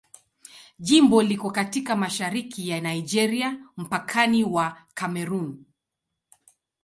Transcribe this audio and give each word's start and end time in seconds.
Jimbo 0.79 1.23
liko 1.23 1.51
katika 1.51 1.95
mashariki 1.95 2.69
ya 2.69 2.81
Nigeria, 2.81 3.59
mpakani 3.77 4.43
wa 4.43 4.77
Kamerun. 4.93 5.65